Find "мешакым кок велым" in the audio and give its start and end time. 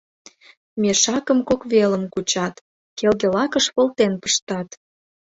0.81-2.03